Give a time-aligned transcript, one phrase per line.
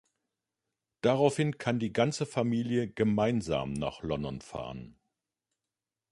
[1.01, 4.97] Daraufhin kann die ganze Familie gemeinsam nach London fahren.